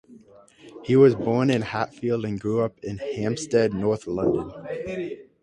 He 0.83 0.95
was 0.95 1.13
born 1.13 1.51
in 1.51 1.61
Hatfield 1.61 2.25
and 2.25 2.39
grew 2.39 2.61
up 2.61 2.79
in 2.83 2.97
Hampstead, 2.97 3.71
North 3.71 4.07
London. 4.07 5.27